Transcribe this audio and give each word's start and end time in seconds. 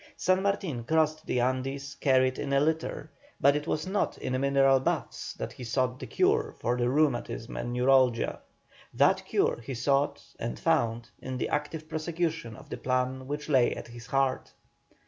San 0.17 0.41
Martin 0.41 0.83
crossed 0.83 1.27
the 1.27 1.39
Andes 1.39 1.93
carried 1.93 2.39
in 2.39 2.53
a 2.53 2.59
litter, 2.59 3.11
but 3.39 3.55
it 3.55 3.67
was 3.67 3.85
not 3.85 4.17
in 4.17 4.41
mineral 4.41 4.79
baths 4.79 5.33
that 5.33 5.53
he 5.53 5.63
sought 5.63 5.99
the 5.99 6.07
cure 6.07 6.55
for 6.59 6.75
his 6.75 6.87
rheumatism 6.87 7.55
and 7.55 7.71
neuralgia; 7.71 8.39
that 8.95 9.23
cure 9.27 9.59
he 9.61 9.75
sought 9.75 10.19
and 10.39 10.57
found 10.57 11.11
in 11.21 11.37
the 11.37 11.49
active 11.49 11.87
prosecution 11.87 12.55
of 12.55 12.67
the 12.71 12.77
plan 12.77 13.27
which 13.27 13.47
lay 13.47 13.75
at 13.75 13.89
his 13.89 14.07
heart. 14.07 14.51